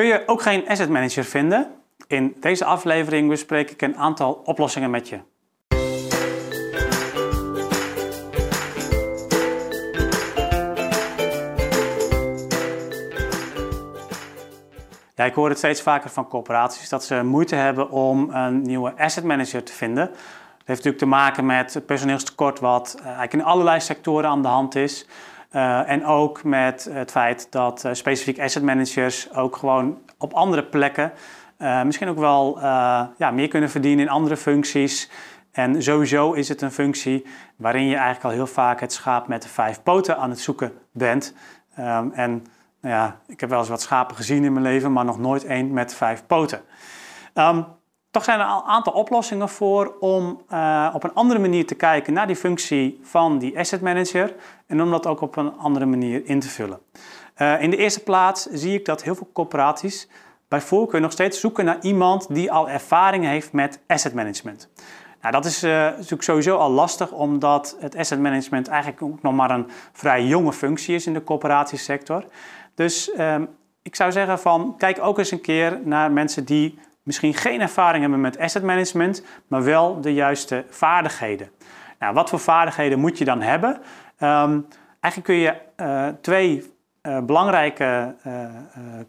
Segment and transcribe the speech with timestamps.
[0.00, 1.70] Kun je ook geen asset manager vinden?
[2.06, 5.20] In deze aflevering bespreek ik een aantal oplossingen met je.
[15.14, 18.96] Ja, ik hoor het steeds vaker van corporaties dat ze moeite hebben om een nieuwe
[18.96, 20.06] asset manager te vinden.
[20.06, 20.16] Dat
[20.64, 24.74] heeft natuurlijk te maken met personeelstekort, wat eh, eigenlijk in allerlei sectoren aan de hand
[24.74, 25.06] is.
[25.52, 30.64] Uh, en ook met het feit dat uh, specifiek asset managers ook gewoon op andere
[30.64, 31.12] plekken
[31.58, 32.58] uh, misschien ook wel
[33.16, 35.10] ja, meer kunnen verdienen in andere functies.
[35.52, 39.42] En sowieso is het een functie waarin je eigenlijk al heel vaak het schaap met
[39.42, 41.34] de vijf poten aan het zoeken bent.
[41.78, 42.46] Um, en
[42.80, 45.44] nou ja, ik heb wel eens wat schapen gezien in mijn leven, maar nog nooit
[45.44, 46.60] één met vijf poten.
[47.34, 47.66] Um,
[48.10, 52.12] toch zijn er een aantal oplossingen voor om uh, op een andere manier te kijken
[52.12, 54.34] naar die functie van die asset manager
[54.66, 56.80] en om dat ook op een andere manier in te vullen.
[57.38, 60.08] Uh, in de eerste plaats zie ik dat heel veel corporaties
[60.48, 64.68] bij voorkeur nog steeds zoeken naar iemand die al ervaring heeft met asset management.
[65.20, 69.34] Nou, dat is uh, natuurlijk sowieso al lastig, omdat het asset management eigenlijk ook nog
[69.34, 72.24] maar een vrij jonge functie is in de corporatiesector.
[72.74, 73.48] Dus um,
[73.82, 78.02] ik zou zeggen van kijk ook eens een keer naar mensen die misschien geen ervaring
[78.02, 81.50] hebben met asset management, maar wel de juiste vaardigheden.
[81.98, 83.70] Nou, wat voor vaardigheden moet je dan hebben?
[84.18, 84.66] Um,
[85.00, 88.44] eigenlijk kun je uh, twee uh, belangrijke uh,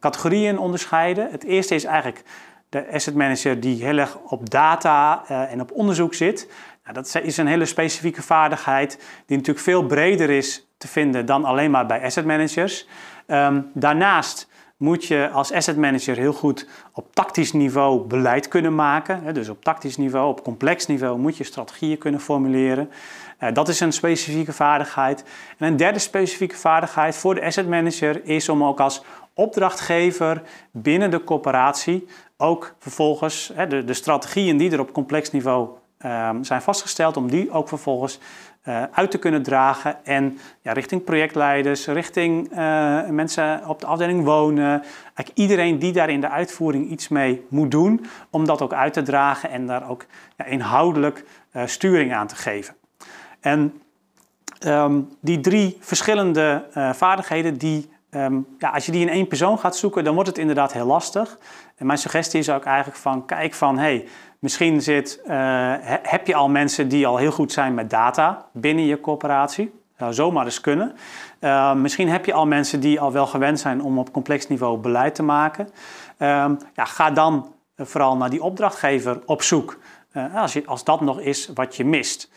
[0.00, 1.30] categorieën onderscheiden.
[1.30, 2.22] Het eerste is eigenlijk
[2.68, 6.50] de asset manager die heel erg op data en op onderzoek zit.
[6.82, 11.44] Nou, dat is een hele specifieke vaardigheid die natuurlijk veel breder is te vinden dan
[11.44, 12.88] alleen maar bij asset managers.
[13.26, 14.48] Um, daarnaast
[14.80, 19.34] moet je als asset manager heel goed op tactisch niveau beleid kunnen maken.
[19.34, 22.90] Dus op tactisch niveau, op complex niveau moet je strategieën kunnen formuleren.
[23.38, 25.24] Eh, dat is een specifieke vaardigheid.
[25.58, 29.02] En een derde specifieke vaardigheid voor de asset manager is om ook als
[29.34, 32.06] opdrachtgever binnen de corporatie
[32.36, 35.68] ook vervolgens de, de strategieën die er op complex niveau
[36.04, 38.18] um, zijn vastgesteld, om die ook vervolgens
[38.68, 44.24] uh, uit te kunnen dragen en ja, richting projectleiders, richting uh, mensen op de afdeling
[44.24, 44.82] wonen,
[45.14, 48.92] eigenlijk iedereen die daar in de uitvoering iets mee moet doen, om dat ook uit
[48.92, 50.06] te dragen en daar ook
[50.36, 52.74] ja, inhoudelijk uh, sturing aan te geven.
[53.40, 53.82] En
[54.66, 59.76] um, die drie verschillende vaardigheden, die, um, ja, als je die in één persoon gaat
[59.76, 61.38] zoeken, dan wordt het inderdaad heel lastig.
[61.76, 64.06] En mijn suggestie is ook eigenlijk van, kijk van, hey,
[64.40, 68.84] Misschien zit, uh, heb je al mensen die al heel goed zijn met data binnen
[68.84, 69.78] je corporatie.
[69.96, 70.96] Zou zomaar eens kunnen.
[71.40, 74.78] Uh, misschien heb je al mensen die al wel gewend zijn om op complex niveau
[74.78, 75.68] beleid te maken.
[76.18, 76.44] Uh,
[76.74, 79.78] ja, ga dan vooral naar die opdrachtgever op zoek.
[80.12, 82.30] Uh, als, je, als dat nog is wat je mist.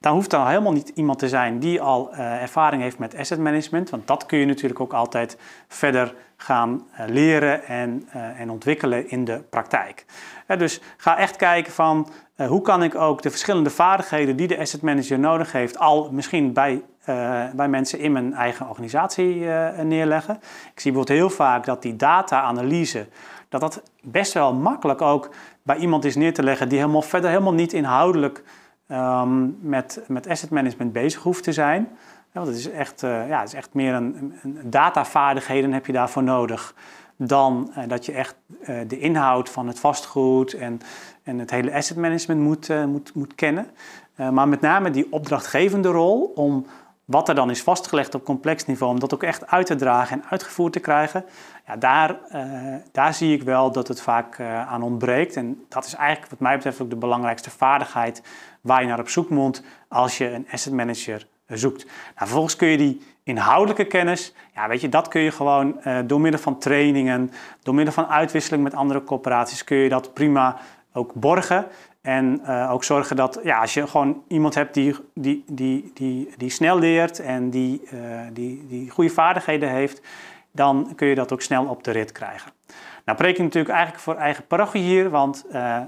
[0.00, 3.38] Dan hoeft er helemaal niet iemand te zijn die al uh, ervaring heeft met asset
[3.38, 3.90] management.
[3.90, 5.36] Want dat kun je natuurlijk ook altijd
[5.68, 10.04] verder gaan uh, leren en, uh, en ontwikkelen in de praktijk.
[10.46, 14.82] dus ga echt kijken van hoe kan ik ook de verschillende vaardigheden die de asset
[14.82, 16.82] manager nodig heeft, al misschien bij,
[17.52, 19.44] bij mensen in mijn eigen organisatie
[19.82, 20.34] neerleggen.
[20.72, 23.06] Ik zie bijvoorbeeld heel vaak dat die data-analyse,
[23.48, 25.30] dat dat best wel makkelijk ook
[25.62, 28.42] bij iemand is neer te leggen die helemaal verder helemaal niet inhoudelijk
[28.92, 31.88] um, met, met asset management bezig hoeft te zijn.
[32.32, 35.92] Ja, want het is echt, uh, ja, is echt meer een, een datavaardigheden heb je
[35.92, 36.74] daarvoor nodig
[37.16, 40.80] dan uh, dat je echt uh, de inhoud van het vastgoed en,
[41.22, 43.66] en het hele asset management moet, moet, moet kennen.
[44.16, 46.66] maar met name die opdrachtgevende rol om
[47.10, 50.22] wat er dan is vastgelegd op complex niveau, om dat ook echt uit te dragen
[50.22, 51.24] en uitgevoerd te krijgen,
[51.66, 52.16] ja, daar,
[52.92, 55.36] daar zie ik wel dat het vaak aan ontbreekt.
[55.36, 58.22] En dat is eigenlijk wat mij betreft ook de belangrijkste vaardigheid
[58.60, 61.84] waar je naar op zoek moet als je een asset manager zoekt.
[61.84, 65.98] Nou, vervolgens kun je die inhoudelijke kennis, ja, weet je, dat kun je gewoon uh,
[66.04, 67.30] door middel van trainingen,
[67.62, 70.56] door middel van uitwisseling met andere corporaties, kun je dat prima
[70.92, 71.66] ook borgen.
[72.00, 76.34] En uh, ook zorgen dat ja, als je gewoon iemand hebt die, die, die, die,
[76.36, 80.02] die snel leert en die, uh, die, die goede vaardigheden heeft,
[80.52, 82.52] dan kun je dat ook snel op de rit krijgen.
[83.04, 85.78] Nou, preek natuurlijk eigenlijk voor eigen parochie hier, want uh,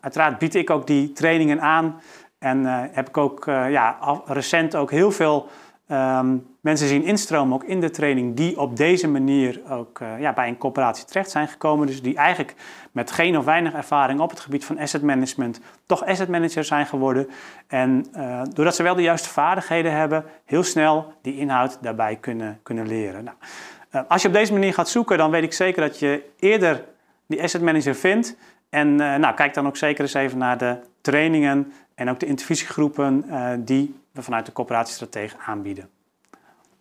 [0.00, 2.00] uiteraard bied ik ook die trainingen aan
[2.38, 5.48] en heb ik ook ja, recent ook heel veel
[5.88, 10.48] um, mensen zien instromen ook in de training die op deze manier ook ja, bij
[10.48, 11.86] een coöperatie terecht zijn gekomen.
[11.86, 12.54] Dus die eigenlijk
[12.92, 16.86] met geen of weinig ervaring op het gebied van asset management toch asset manager zijn
[16.86, 17.28] geworden.
[17.66, 18.06] En
[18.52, 23.24] doordat ze wel de juiste vaardigheden hebben, heel snel die inhoud daarbij kunnen, kunnen leren.
[23.24, 26.84] Nou, als je op deze manier gaat zoeken, dan weet ik zeker dat je eerder
[27.26, 28.36] die asset manager vindt
[28.70, 33.24] en nou, kijk dan ook zeker eens even naar de trainingen en ook de intervisiegroepen
[33.64, 35.95] die we vanuit de coöperatiestratege aanbieden.